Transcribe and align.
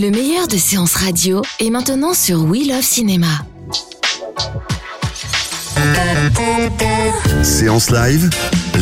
Le 0.00 0.10
meilleur 0.10 0.48
de 0.48 0.56
séances 0.56 0.94
radio 0.94 1.42
est 1.58 1.68
maintenant 1.68 2.14
sur 2.14 2.44
We 2.44 2.66
Love 2.66 2.80
Cinéma. 2.80 3.26
Séance 7.42 7.90
live, 7.90 8.30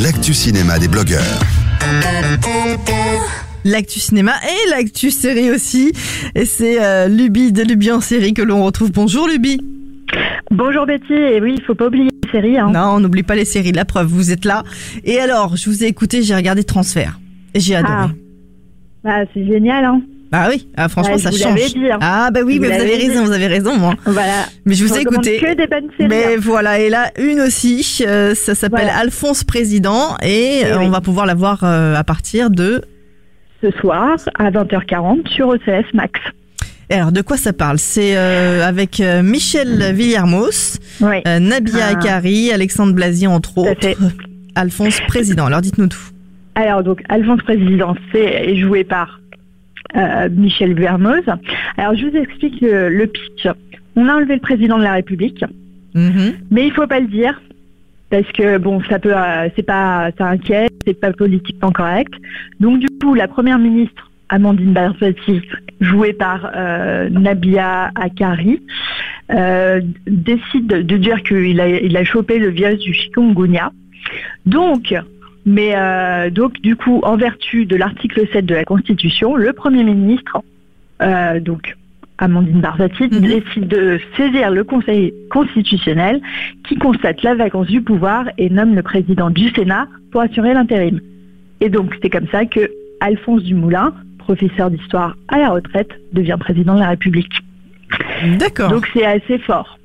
l'actu 0.01 0.33
cinéma 0.33 0.79
des 0.79 0.87
blogueurs. 0.87 1.41
L'actu 3.65 3.99
cinéma 3.99 4.35
et 4.45 4.71
l'actu 4.71 5.11
série 5.11 5.51
aussi. 5.51 5.93
Et 6.37 6.45
c'est 6.45 6.81
euh, 6.81 7.09
Luby 7.09 7.51
de 7.51 7.65
Luby 7.65 7.91
en 7.91 8.01
série 8.01 8.33
que 8.33 8.43
l'on 8.43 8.65
retrouve. 8.65 8.93
Bonjour 8.93 9.27
Luby. 9.27 9.61
Bonjour 10.53 10.87
Betty, 10.87 11.15
et 11.15 11.41
oui, 11.41 11.57
il 11.59 11.65
faut 11.65 11.75
pas 11.75 11.89
oublier 11.89 12.05
les 12.05 12.30
séries. 12.30 12.59
Hein. 12.59 12.71
Non, 12.73 12.91
on 12.93 13.01
n'oublie 13.01 13.25
pas 13.25 13.35
les 13.35 13.45
séries, 13.45 13.73
la 13.73 13.85
preuve, 13.85 14.07
vous 14.07 14.30
êtes 14.30 14.45
là. 14.45 14.63
Et 15.03 15.19
alors, 15.19 15.57
je 15.57 15.69
vous 15.69 15.83
ai 15.83 15.89
écouté, 15.89 16.23
j'ai 16.23 16.37
regardé 16.37 16.63
Transfert. 16.63 17.19
Et 17.55 17.61
j'ai 17.61 17.75
adoré. 17.75 17.93
Ah. 17.93 18.11
Bah, 19.03 19.25
c'est 19.35 19.45
génial, 19.45 19.85
hein. 19.85 20.01
Bah 20.30 20.46
oui, 20.51 20.68
ah, 20.76 20.88
franchement, 20.90 21.15
Ouais, 21.15 21.18
ça 21.18 21.30
vous 21.30 21.38
change. 21.38 21.73
dit, 21.73 21.90
hein. 21.90 21.98
Ah 22.02 22.30
bah 22.32 22.40
oui, 22.45 22.59
mais 22.60 22.68
vous 22.68 22.74
avez 22.82 22.96
raison, 22.96 23.24
vous 23.24 23.32
avez 23.32 23.46
raison, 23.46 23.76
moi. 23.79 23.95
Voilà. 24.04 24.45
Mais 24.66 24.74
je 24.74 24.85
vous 24.85 24.95
ai 24.95 25.01
écouté. 25.01 25.38
que 25.38 25.54
des 25.54 25.66
bonnes 25.66 25.88
séries. 25.96 26.09
Mais 26.10 26.35
hein. 26.35 26.40
voilà, 26.40 26.79
et 26.80 26.90
là, 26.90 27.10
une 27.18 27.40
aussi, 27.40 28.04
euh, 28.07 28.35
ça 28.35 28.54
s'appelle 28.54 28.85
Voilà. 28.85 28.98
Alphonse 28.98 29.43
Président, 29.45 30.16
et 30.23 30.62
euh, 30.66 30.79
oui. 30.79 30.85
on 30.87 30.90
va 30.90 31.01
pouvoir 31.01 31.24
la 31.24 31.35
voir 31.35 31.60
euh, 31.65 31.95
à 31.95 32.04
partir 32.04 32.51
de... 32.51 32.82
Ce 33.62 33.70
soir, 33.80 34.16
à 34.38 34.51
20h40, 34.51 35.29
sur 35.35 35.48
OCS 35.48 35.93
Max. 35.95 36.20
Et 36.90 36.95
Alors, 36.95 37.10
de 37.13 37.23
quoi 37.23 37.37
ça 37.37 37.52
parle? 37.54 37.79
C'est 37.79 38.16
euh, 38.16 38.66
avec 38.66 39.01
euh, 39.01 39.23
Michel 39.23 39.92
Villermoz, 39.95 40.79
Oui. 41.01 41.16
euh, 41.26 41.38
Nabia 41.38 41.87
Ah. 41.87 41.92
Akari, 41.92 42.52
Alexandre 42.52 42.92
Blasier, 42.92 43.26
entre 43.29 43.57
autres. 43.59 43.80
fait. 43.80 43.96
Alphonse 44.54 45.01
Président, 45.07 45.46
alors 45.46 45.60
dites-nous 45.63 45.87
tout. 45.88 45.98
Alors, 46.54 46.82
donc, 46.82 47.02
Alphonse 47.09 47.42
Président, 47.42 47.95
c'est 48.13 48.18
est 48.20 48.57
joué 48.57 48.85
par 48.85 49.20
euh, 49.97 50.29
Michel 50.31 50.75
Vermoz. 50.75 51.25
Alors, 51.77 51.95
je 51.95 52.07
vous 52.07 52.17
explique 52.17 52.61
le, 52.61 52.89
le 52.89 53.07
pitch. 53.07 53.49
On 53.97 54.09
a 54.09 54.15
enlevé 54.17 54.35
le 54.35 54.41
président 54.41 54.79
de 54.79 54.85
la 54.85 54.93
République, 54.93 55.45
Mhm. 55.95 56.35
mais 56.51 56.67
il 56.67 56.73
faut 56.73 56.87
pas 56.87 57.01
le 57.01 57.07
dire. 57.07 57.41
Parce 58.11 58.31
que 58.33 58.57
bon, 58.59 58.81
ça 58.89 58.99
peut, 58.99 59.15
euh, 59.15 59.49
c'est 59.55 59.63
pas, 59.65 60.11
ça 60.16 60.29
inquiète, 60.29 60.73
c'est 60.87 60.99
pas 60.99 61.13
politiquement 61.13 61.73
correct. 61.73 62.13
Donc 62.59 62.81
du 62.81 62.87
coup, 63.01 63.15
la 63.15 63.29
première 63.29 63.59
ministre 63.59 64.11
Amandine 64.31 64.72
Barzati, 64.72 65.43
jouée 65.81 66.15
par 66.15 66.50
euh, 66.55 67.09
Nabia 67.11 67.91
Akari, 67.94 68.62
euh, 69.33 69.81
décide 70.06 70.66
de 70.66 70.97
dire 70.97 71.22
qu'il 71.22 71.61
a, 71.61 71.69
il 71.69 71.97
a 71.97 72.05
chopé 72.05 72.39
le 72.39 72.49
virus 72.49 72.78
du 72.78 72.94
chikungunya. 72.94 73.72
Donc, 74.47 74.94
mais 75.49 75.72
euh, 75.75 76.31
donc 76.31 76.60
du 76.60 76.77
coup, 76.77 77.00
en 77.03 77.16
vertu 77.16 77.65
de 77.66 77.75
l'article 77.77 78.27
7 78.32 78.44
de 78.47 78.54
la 78.54 78.65
Constitution, 78.65 79.34
le 79.34 79.53
Premier 79.53 79.82
ministre, 79.82 80.43
euh, 81.03 81.41
donc 81.41 81.77
Amandine 82.19 82.60
Barzati, 82.60 83.04
Mhm. 83.04 83.21
décide 83.21 83.69
de 83.69 83.98
saisir 84.16 84.50
le 84.50 84.64
Conseil 84.64 85.14
constitutionnel 85.31 86.20
qui 86.66 86.76
constate 86.76 87.22
la 87.22 87.34
vacance 87.34 87.69
du 87.69 87.81
pouvoir 87.81 88.26
et 88.36 88.50
nomme 88.50 88.75
le 88.75 88.82
président 88.82 89.31
du 89.31 89.48
Sénat 89.50 89.86
pour 90.10 90.20
assurer 90.20 90.53
l'intérim. 90.53 91.00
Et 91.60 91.70
donc 91.70 91.97
c'est 92.03 92.10
comme 92.10 92.28
ça 92.30 92.44
que 92.44 92.70
Alphonse 93.00 93.42
Dumoulin, 93.44 93.94
professeur 94.19 94.70
d'histoire 94.70 95.16
à 95.28 95.38
la 95.38 95.50
retraite, 95.50 95.91
devient 96.12 96.36
président 96.38 96.75
de 96.75 96.80
la 96.80 96.91
République. 96.91 97.32
D'accord. 98.38 98.70
Donc 98.70 98.88
c'est 98.92 99.06
assez 99.06 99.38
fort. 99.38 99.78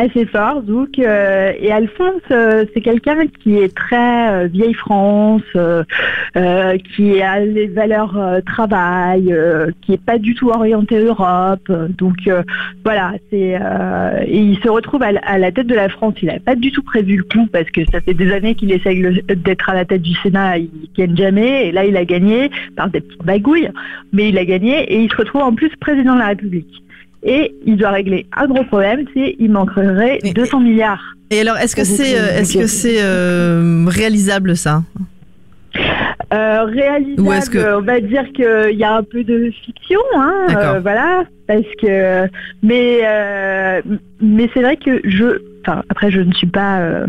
Assez 0.00 0.26
fort. 0.26 0.62
Donc, 0.62 1.00
euh, 1.00 1.52
et 1.58 1.72
Alphonse, 1.72 2.22
euh, 2.30 2.64
c'est 2.72 2.80
quelqu'un 2.82 3.26
qui 3.26 3.56
est 3.56 3.74
très 3.74 4.30
euh, 4.30 4.46
vieille 4.46 4.74
France, 4.74 5.42
euh, 5.56 5.82
qui 6.94 7.20
a 7.20 7.40
les 7.40 7.66
valeurs 7.66 8.16
travail, 8.46 9.34
qui 9.82 9.94
est 9.94 10.04
pas 10.04 10.18
du 10.18 10.36
tout 10.36 10.50
orienté 10.50 11.00
Europe. 11.04 11.68
Donc 11.98 12.30
voilà, 12.84 13.14
c'est 13.28 13.58
et 14.28 14.38
il 14.38 14.56
se 14.62 14.68
retrouve 14.68 15.02
à, 15.02 15.10
la- 15.10 15.50
tête 15.50 15.66
de 15.66 15.74
la 15.74 15.88
France. 15.88 16.14
Il 16.22 16.26
n'avait 16.26 16.38
pas 16.38 16.54
du 16.54 16.70
tout 16.70 16.84
prévu 16.84 17.16
le 17.16 17.24
coup 17.24 17.48
parce 17.52 17.68
que 17.70 17.80
ça 17.90 18.00
fait 18.00 18.14
des 18.14 18.32
années 18.32 18.54
qu'il 18.54 18.70
essaye 18.70 19.02
d'être 19.24 19.68
à 19.68 19.74
la 19.74 19.84
tête 19.84 20.02
du 20.02 20.14
Sénat, 20.22 20.58
il 20.58 20.70
gagne 20.96 21.16
jamais. 21.16 21.66
Et 21.66 21.72
là, 21.72 21.84
il 21.84 21.96
a 21.96 22.04
gagné 22.04 22.52
par 22.76 22.88
des 22.88 23.00
petites 23.00 23.24
bagouilles, 23.24 23.70
mais 24.12 24.28
il 24.28 24.38
a 24.38 24.44
gagné 24.44 24.80
et 24.92 25.00
il 25.00 25.10
se 25.10 25.16
retrouve 25.16 25.42
en 25.42 25.54
plus 25.54 25.74
président 25.80 26.14
de 26.14 26.20
la 26.20 26.28
République 26.28 26.84
et 27.22 27.54
il 27.66 27.76
doit 27.76 27.90
régler 27.90 28.26
un 28.36 28.46
gros 28.46 28.64
problème, 28.64 29.04
c'est 29.14 29.36
il 29.38 29.50
manquerait 29.50 30.18
Mais- 30.22 30.32
200 30.32 30.60
milliards. 30.60 31.02
Et 31.30 31.40
alors, 31.40 31.56
est-ce 31.58 31.76
que 31.76 31.84
c'est 31.84 32.14
vous 32.14 32.24
euh, 32.24 32.38
est-ce 32.40 32.58
que 32.58 32.66
c'est 32.66 33.02
euh, 33.02 33.84
réalisable 33.86 34.56
ça? 34.56 34.82
Euh, 36.32 36.64
réalisable, 36.64 37.20
Ou 37.22 37.32
est-ce 37.32 37.48
que- 37.50 37.76
on 37.78 37.82
va 37.82 38.00
dire 38.00 38.24
qu'il 38.34 38.76
y 38.78 38.84
a 38.84 38.94
un 38.96 39.02
peu 39.02 39.24
de 39.24 39.50
fiction, 39.64 40.00
hein, 40.16 40.46
euh, 40.56 40.80
voilà, 40.80 41.24
parce 41.46 41.62
que, 41.80 42.28
mais, 42.62 43.00
euh, 43.04 43.80
mais 44.20 44.50
c'est 44.52 44.60
vrai 44.60 44.76
que 44.76 45.00
je, 45.04 45.40
enfin, 45.62 45.82
après 45.88 46.10
je 46.10 46.20
ne 46.20 46.32
suis 46.32 46.46
pas 46.46 46.80
euh, 46.80 47.06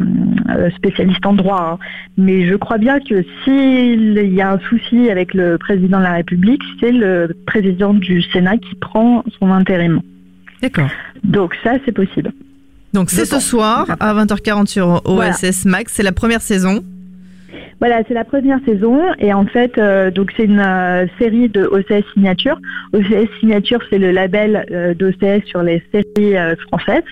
spécialiste 0.76 1.26
en 1.26 1.34
droit, 1.34 1.80
hein, 1.80 1.86
mais 2.18 2.48
je 2.48 2.56
crois 2.56 2.78
bien 2.78 3.00
que 3.00 3.24
s'il 3.44 4.34
y 4.34 4.42
a 4.42 4.52
un 4.52 4.60
souci 4.60 5.10
avec 5.10 5.34
le 5.34 5.58
président 5.58 6.00
de 6.00 6.04
la 6.04 6.14
République, 6.14 6.62
c'est 6.80 6.92
le 6.92 7.36
président 7.46 7.94
du 7.94 8.22
Sénat 8.22 8.58
qui 8.58 8.76
prend 8.76 9.24
son 9.40 9.52
intérim. 9.52 10.02
D'accord. 10.62 10.90
Donc 11.24 11.56
ça, 11.64 11.74
c'est 11.86 11.92
possible. 11.92 12.32
Donc 12.94 13.10
c'est 13.12 13.26
ce 13.26 13.40
soir 13.40 13.86
à 14.00 14.14
20h40 14.14 14.66
sur 14.68 15.02
Voilà. 15.06 15.32
OSS 15.32 15.66
Max, 15.66 15.94
c'est 15.94 16.04
la 16.04 16.12
première 16.12 16.42
saison. 16.42 16.84
Voilà, 17.80 18.02
c'est 18.08 18.14
la 18.14 18.26
première 18.26 18.60
saison 18.66 19.00
et 19.20 19.34
en 19.34 19.46
fait, 19.46 19.78
euh, 19.78 20.12
donc 20.12 20.34
c'est 20.36 20.44
une 20.44 20.60
euh, 20.60 21.06
série 21.18 21.48
de 21.48 21.64
OCS 21.66 22.04
Signature. 22.14 22.60
OCS 22.94 23.30
Signature, 23.40 23.80
c'est 23.90 24.00
le 24.00 24.12
label 24.12 24.66
euh, 24.72 24.94
d'OCS 24.94 25.46
sur 25.46 25.64
les 25.64 25.82
séries 25.94 26.36
euh, 26.36 26.56
françaises. 26.68 27.04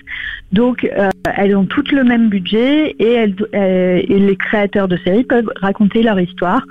Donc, 0.52 0.90
elles 1.36 1.54
ont 1.54 1.66
toutes 1.66 1.92
le 1.92 2.04
même 2.04 2.30
budget 2.30 2.96
et, 2.98 3.26
les 3.52 4.36
créateurs 4.36 4.88
de 4.88 4.96
séries 4.96 5.24
peuvent 5.24 5.50
raconter 5.56 6.02
leur 6.02 6.18
histoire 6.18 6.62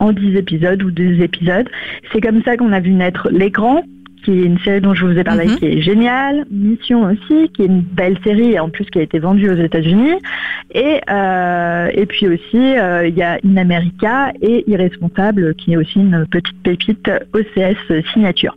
en 0.00 0.12
10 0.12 0.36
épisodes 0.36 0.82
ou 0.82 0.90
2 0.90 1.22
épisodes. 1.22 1.66
C'est 2.12 2.20
comme 2.20 2.42
ça 2.42 2.58
qu'on 2.58 2.72
a 2.72 2.80
vu 2.80 2.90
naître 2.90 3.30
L'écran, 3.30 3.84
qui 4.24 4.30
est 4.32 4.44
une 4.44 4.58
série 4.60 4.80
dont 4.80 4.94
je 4.94 5.04
vous 5.06 5.18
ai 5.18 5.24
parlé, 5.24 5.46
Mhm. 5.46 5.56
qui 5.58 5.66
est 5.66 5.80
géniale. 5.80 6.44
Mission 6.50 7.02
aussi, 7.04 7.48
qui 7.54 7.62
est 7.62 7.66
une 7.66 7.80
belle 7.82 8.16
série 8.24 8.52
et 8.52 8.58
en 8.60 8.68
plus 8.70 8.84
qui 8.86 8.98
a 8.98 9.02
été 9.02 9.18
vendue 9.18 9.50
aux 9.50 9.56
États-Unis. 9.62 10.14
Et, 10.74 11.00
euh, 11.10 11.88
et 11.92 12.06
puis 12.06 12.26
aussi, 12.28 12.56
euh, 12.56 13.06
il 13.06 13.14
y 13.16 13.22
a 13.22 13.38
In 13.44 13.56
America 13.56 14.32
et 14.40 14.64
Irresponsable, 14.70 15.54
qui 15.56 15.72
est 15.72 15.76
aussi 15.76 15.98
une 16.00 16.26
petite 16.30 16.62
pépite 16.62 17.10
OCS 17.34 18.02
signature. 18.12 18.56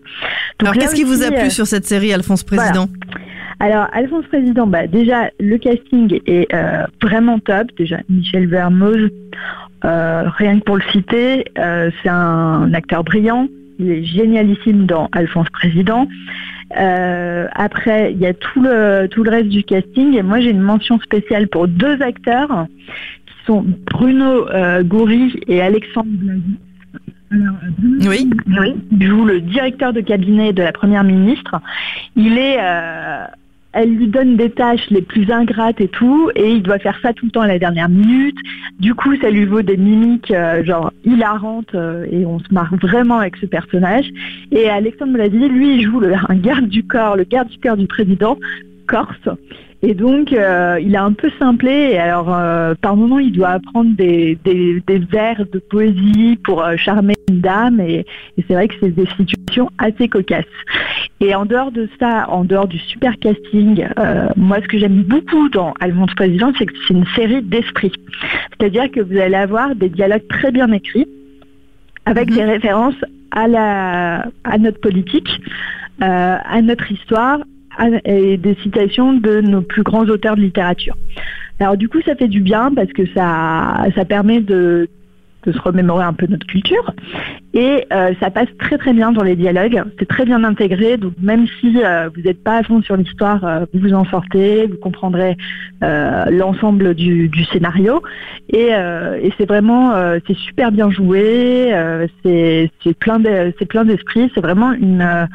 Donc 0.60 0.70
alors 0.70 0.74
qu'est-ce 0.74 0.96
qui 0.96 1.04
vous 1.04 1.24
a 1.24 1.28
plu 1.32 1.48
euh, 1.48 1.50
sur 1.50 1.68
cette 1.68 1.86
série 1.86 2.14
Alphonse 2.14 2.44
Président? 2.44 2.88
Alors, 3.60 3.88
Alphonse 3.94 4.26
Président, 4.26 4.68
bah, 4.68 4.86
déjà, 4.86 5.30
le 5.40 5.58
casting 5.58 6.20
est 6.26 6.54
euh, 6.54 6.84
vraiment 7.02 7.40
top. 7.40 7.68
Déjà, 7.78 8.00
Michel 8.10 8.48
Vermoz, 8.48 9.10
euh, 9.86 10.24
rien 10.38 10.60
que 10.60 10.64
pour 10.66 10.76
le 10.76 10.84
citer, 10.92 11.46
euh, 11.58 11.90
c'est 12.04 12.10
un 12.10 12.74
acteur 12.74 13.04
brillant. 13.06 13.48
Il 13.80 13.92
est 13.92 14.04
génialissime 14.04 14.86
dans 14.86 15.10
Alphonse 15.12 15.50
Président. 15.50 16.08
Euh, 16.78 17.48
après, 17.54 18.12
il 18.14 18.20
y 18.20 18.26
a 18.26 18.34
tout 18.34 18.62
le, 18.62 19.08
tout 19.08 19.24
le 19.24 19.30
reste 19.32 19.50
du 19.50 19.64
casting. 19.64 20.16
Et 20.16 20.24
moi, 20.24 20.40
j'ai 20.40 20.50
une 20.52 20.62
mention 20.62 21.00
spéciale 21.00 21.48
pour 21.48 21.68
deux 21.68 22.02
acteurs 22.02 22.68
qui 23.26 23.46
sont 23.46 23.66
Bruno 23.92 24.50
euh, 24.50 24.84
Goury 24.84 25.40
et 25.48 25.62
Alexandre 25.62 26.10
Blasi. 26.12 26.42
Euh, 27.34 27.38
Oui. 28.08 28.30
oui, 28.60 28.76
il 28.92 29.08
joue 29.08 29.26
le 29.26 29.42
directeur 29.42 29.94
de 29.94 30.02
cabinet 30.02 30.54
de 30.54 30.64
la 30.64 30.72
première 30.72 31.04
ministre. 31.04 31.56
Il 32.16 32.38
est, 32.38 32.58
euh, 32.60 33.26
elle 33.76 33.94
lui 33.94 34.08
donne 34.08 34.38
des 34.38 34.50
tâches 34.50 34.90
les 34.90 35.02
plus 35.02 35.30
ingrates 35.30 35.82
et 35.82 35.90
tout, 35.90 36.32
et 36.34 36.50
il 36.50 36.64
doit 36.64 36.80
faire 36.80 36.98
ça 37.02 37.12
tout 37.12 37.26
le 37.26 37.32
temps 37.32 37.42
à 37.42 37.48
la 37.48 37.60
dernière 37.60 37.90
minute. 37.90 38.38
Du 38.80 38.96
coup, 38.96 39.14
ça 39.18 39.30
lui 39.30 39.44
vaut 39.44 39.62
des 39.62 39.76
mimiques 39.76 40.32
euh, 40.32 40.64
genre 40.64 40.94
hilarantes 41.04 41.76
euh, 41.76 42.06
et 42.10 42.26
on 42.26 42.40
se 42.40 42.54
marre 42.54 42.74
vraiment 42.82 43.20
avec 43.20 43.36
ce 43.36 43.46
personnage. 43.46 44.06
Et 44.54 44.70
Alexandre 44.70 45.14
Blasi, 45.14 45.50
lui, 45.50 45.76
il 45.76 45.84
joue 45.84 46.00
le, 46.00 46.14
un 46.30 46.36
garde 46.36 46.70
du 46.70 46.84
corps, 46.84 47.18
le 47.18 47.26
garde 47.26 47.50
du 47.50 47.60
corps 47.60 47.76
du 47.76 47.86
président 47.86 48.38
corse. 48.88 49.30
Et 49.82 49.94
donc, 49.94 50.32
euh, 50.32 50.80
il 50.82 50.96
a 50.96 51.04
un 51.04 51.12
peu 51.12 51.30
simplé. 51.38 51.90
Et 51.92 51.98
alors, 51.98 52.28
par 52.78 52.96
moment, 52.96 53.20
il 53.20 53.34
doit 53.34 53.50
apprendre 53.50 53.94
des, 53.96 54.38
vers 55.12 55.46
de 55.52 55.60
poésie 55.60 56.40
pour 56.46 56.66
charmer 56.78 57.14
une 57.30 57.42
dame. 57.42 57.82
Et 57.82 58.06
c'est 58.48 58.54
vrai 58.54 58.70
que 58.70 58.76
c'est 58.80 58.96
des 58.96 59.08
situations 59.18 59.70
assez 59.78 60.08
cocasses. 60.08 60.46
Et 61.22 61.34
en 61.34 61.46
dehors 61.46 61.72
de 61.72 61.88
ça, 62.00 62.30
en 62.30 62.44
dehors 62.44 62.68
du 62.68 62.78
super 62.78 63.18
casting, 63.20 63.88
euh, 63.98 64.28
moi, 64.36 64.58
ce 64.62 64.68
que 64.68 64.78
j'aime 64.78 65.02
beaucoup 65.04 65.48
dans 65.50 65.74
Alphonse 65.80 66.14
Président, 66.16 66.52
c'est 66.58 66.66
que 66.66 66.74
c'est 66.88 66.94
une 66.94 67.06
série 67.16 67.42
d'esprit. 67.42 67.94
C'est-à-dire 68.52 68.92
que 68.92 69.00
vous 69.00 69.18
allez 69.18 69.36
avoir 69.36 69.76
des 69.76 69.90
dialogues 69.90 70.28
très 70.28 70.52
bien 70.52 70.72
écrits, 70.74 71.08
avec 72.06 72.32
des 72.32 72.44
références 72.44 72.96
à, 73.32 73.48
la, 73.48 74.28
à 74.44 74.58
notre 74.58 74.80
politique, 74.82 75.30
euh, 76.04 76.38
à 76.44 76.62
notre 76.62 76.92
histoire 76.92 77.40
à- 77.78 77.88
et 78.04 78.38
des 78.38 78.56
citations 78.56 79.14
de 79.14 79.40
nos 79.42 79.62
plus 79.62 79.84
grands 79.84 80.06
auteurs 80.06 80.36
de 80.36 80.42
littérature. 80.42 80.96
Alors 81.60 81.78
du 81.78 81.88
coup, 81.88 82.02
ça 82.06 82.16
fait 82.16 82.28
du 82.28 82.42
bien 82.42 82.74
parce 82.76 82.92
que 82.92 83.06
ça, 83.16 83.86
ça 83.96 84.04
permet 84.04 84.42
de, 84.42 84.90
de 85.46 85.52
se 85.52 85.60
remémorer 85.60 86.04
un 86.04 86.14
peu 86.14 86.26
notre 86.28 86.48
culture. 86.48 86.94
Et 87.54 87.86
euh, 87.94 88.14
ça 88.20 88.30
passe 88.32 88.50
très 88.60 88.78
très 88.78 88.94
bien 88.94 89.12
dans 89.12 89.24
les 89.24 89.36
dialogues. 89.36 89.84
C'est 89.98 90.08
très 90.08 90.26
bien 90.26 90.44
intégré, 90.44 90.98
donc 90.98 91.14
même 91.22 91.46
si 91.60 91.82
euh, 91.84 92.10
vous 92.14 92.22
n'êtes 92.22 92.44
pas 92.44 92.58
à 92.58 92.64
fond 92.64 92.82
sur 92.82 92.98
l'histoire, 92.98 93.44
euh, 93.44 93.66
vous 93.74 93.80
vous 93.80 93.94
en 93.94 94.06
sortez, 94.06 94.68
vous 94.68 94.78
comprendrez 94.78 95.38
l'ensemble 95.82 96.96
du, 96.96 97.30
du 97.30 97.46
scénario. 97.46 98.02
Et, 98.50 98.70
et 99.26 99.34
c'est 99.38 99.48
vraiment 99.48 99.94
c'est 100.26 100.38
super 100.38 100.72
bien 100.72 100.90
joué, 100.90 101.72
c'est 102.24 102.98
plein 103.00 103.20
de, 103.20 103.54
c'est 103.60 103.86
d'esprit, 103.86 104.32
vraiment 104.38 104.74
une 104.74 105.28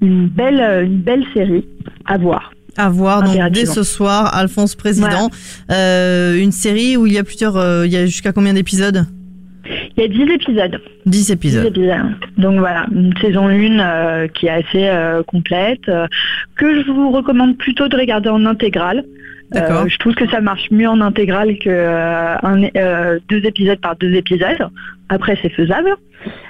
une 0.00 0.28
belle 0.28 0.84
une 0.84 0.98
belle 0.98 1.24
série 1.34 1.66
à 2.04 2.18
voir. 2.18 2.52
À 2.78 2.88
voir 2.90 3.22
donc 3.22 3.36
dès 3.52 3.66
ce 3.66 3.82
soir, 3.82 4.34
Alphonse 4.34 4.74
Président, 4.74 5.30
Euh, 5.70 6.36
une 6.38 6.52
série 6.52 6.96
où 6.96 7.06
il 7.06 7.14
y 7.14 7.18
a 7.18 7.24
plusieurs, 7.24 7.56
euh, 7.56 7.86
il 7.86 7.92
y 7.92 7.96
a 7.96 8.06
jusqu'à 8.06 8.32
combien 8.32 8.54
d'épisodes? 8.54 9.06
Il 9.96 10.02
y 10.02 10.04
a 10.04 10.08
10 10.08 10.32
épisodes. 10.32 10.80
10 11.06 11.10
10 11.10 11.30
épisodes. 11.30 11.78
Donc 12.36 12.58
voilà, 12.58 12.86
une 12.92 13.16
saison 13.18 13.48
1 13.48 13.80
euh, 13.80 14.28
qui 14.28 14.46
est 14.46 14.50
assez 14.50 14.88
euh, 14.88 15.22
complète, 15.22 15.88
euh, 15.88 16.06
que 16.56 16.82
je 16.82 16.90
vous 16.90 17.10
recommande 17.10 17.56
plutôt 17.56 17.88
de 17.88 17.96
regarder 17.96 18.28
en 18.28 18.44
intégrale. 18.44 19.04
Je 19.54 19.96
trouve 19.98 20.14
que 20.14 20.28
ça 20.28 20.40
marche 20.40 20.70
mieux 20.72 20.88
en 20.88 21.00
intégrale 21.00 21.56
que 21.58 21.70
un, 21.70 23.18
deux 23.28 23.46
épisodes 23.46 23.78
par 23.78 23.94
deux 23.96 24.12
épisodes. 24.14 24.68
Après, 25.08 25.38
c'est 25.40 25.50
faisable. 25.50 25.94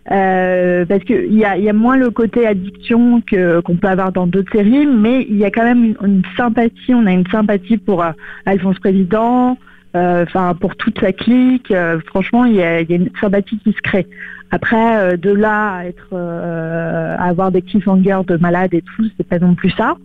Parce 0.07 1.05
qu'il 1.05 1.35
y 1.35 1.45
a, 1.45 1.59
il 1.59 1.65
y 1.65 1.69
a 1.69 1.75
moins 1.75 1.99
le 1.99 2.11
côté 2.11 2.47
addiction 2.47 3.21
que 3.21 3.61
qu'on 3.61 3.77
peut 3.77 3.89
avoir 3.89 4.13
dans 4.13 4.27
d'autres 4.27 4.51
séries, 4.51 4.87
mais 4.87 5.27
il 5.29 5.37
y 5.37 5.45
a 5.45 5.51
quand 5.51 5.65
même 5.65 5.85
une, 5.85 5.97
une 6.03 6.23
sympathie. 6.39 6.95
On 6.95 7.05
a 7.05 7.13
une 7.13 7.27
sympathie 7.31 7.77
pour 7.77 8.03
Alphonse 8.47 8.79
Président, 8.79 9.59
enfin 9.95 10.55
pour 10.55 10.77
toute 10.77 11.01
sa 11.01 11.13
clique. 11.13 11.71
Euh, 11.71 12.01
franchement, 12.07 12.45
il 12.45 12.57
y, 12.57 12.63
a, 12.63 12.81
une 12.81 13.11
sympathie 13.21 13.59
qui 13.59 13.73
se 13.73 13.81
crée. 13.83 14.07
Après, 14.51 14.97
euh, 14.99 15.17
de 15.17 15.31
là 15.31 15.75
à 15.75 15.87
être 15.87 16.09
euh, 16.13 17.17
à 17.19 17.25
avoir 17.25 17.51
des 17.51 17.63
cliffhangers 17.63 18.21
de 18.27 18.37
malade 18.37 18.75
et 18.75 18.83
tout, 18.83 19.05
c'est 19.17 19.27
pas 19.27 19.39
non 19.39 19.55
plus 19.55 19.71
ça. 19.71 19.97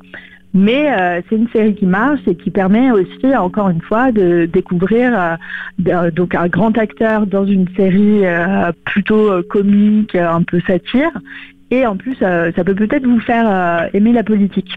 Mais 0.53 0.91
euh, 0.91 1.21
c'est 1.29 1.37
une 1.37 1.47
série 1.49 1.75
qui 1.75 1.85
marche 1.85 2.19
et 2.27 2.35
qui 2.35 2.51
permet 2.51 2.91
aussi, 2.91 3.35
encore 3.37 3.69
une 3.69 3.81
fois, 3.81 4.11
de 4.11 4.49
découvrir 4.51 5.37
euh, 5.87 6.11
donc 6.11 6.35
un 6.35 6.47
grand 6.47 6.77
acteur 6.77 7.25
dans 7.25 7.45
une 7.45 7.67
série 7.75 8.25
euh, 8.25 8.71
plutôt 8.85 9.31
euh, 9.31 9.43
comique, 9.49 10.13
euh, 10.15 10.29
un 10.29 10.43
peu 10.43 10.59
satire. 10.67 11.11
Et 11.69 11.85
en 11.85 11.95
plus, 11.95 12.17
euh, 12.21 12.51
ça 12.55 12.65
peut 12.65 12.75
peut-être 12.75 13.07
vous 13.07 13.21
faire 13.21 13.45
euh, 13.49 13.87
aimer 13.93 14.11
la 14.11 14.23
politique. 14.23 14.75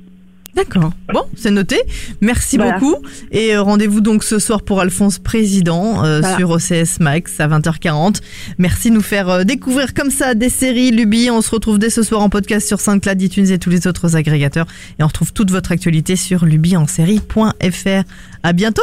D'accord. 0.54 0.90
Bon, 1.12 1.22
c'est 1.36 1.50
noté. 1.50 1.80
Merci 2.20 2.56
Voilà. 2.56 2.78
beaucoup. 2.78 2.96
Et 3.32 3.54
euh, 3.56 3.62
rendez-vous 3.62 4.00
donc 4.00 4.22
ce 4.22 4.38
soir 4.38 4.62
pour 4.62 4.80
Alphonse 4.80 5.18
Président 5.18 6.04
euh, 6.04 6.20
Voilà. 6.20 6.36
sur 6.36 6.50
OCS 6.50 7.00
Max 7.00 7.40
à 7.40 7.48
20h40. 7.48 8.16
Merci 8.58 8.90
de 8.90 8.94
nous 8.94 9.02
faire 9.02 9.28
euh, 9.28 9.44
découvrir 9.44 9.94
comme 9.94 10.10
ça 10.10 10.34
des 10.34 10.48
séries 10.48 10.90
Luby. 10.92 11.28
On 11.30 11.42
se 11.42 11.50
retrouve 11.50 11.78
dès 11.78 11.90
ce 11.90 12.02
soir 12.02 12.20
en 12.22 12.28
podcast 12.28 12.66
sur 12.68 12.80
SoundCloud, 12.80 13.20
iTunes 13.20 13.50
et 13.50 13.58
tous 13.58 13.70
les 13.70 13.86
autres 13.86 14.16
agrégateurs. 14.16 14.66
Et 14.98 15.02
on 15.02 15.06
retrouve 15.08 15.32
toute 15.32 15.50
votre 15.50 15.72
actualité 15.72 16.14
sur 16.16 16.44
lubyensérie.fr. 16.44 18.02
À 18.42 18.52
bientôt. 18.52 18.82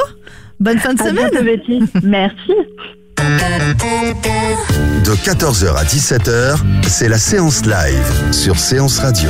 Bonne 0.59 0.77
fin 0.79 0.93
de 0.93 1.01
À 1.01 1.05
semaine. 1.07 1.29
bientôt, 1.31 1.45
Betty. 1.45 1.79
Merci. 2.03 2.51
De 5.05 5.11
14h 5.15 5.75
à 5.75 5.83
17h, 5.83 6.57
c'est 6.87 7.07
la 7.09 7.17
séance 7.17 7.65
live 7.65 8.31
sur 8.33 8.57
Séance 8.59 8.99
Radio. 8.99 9.29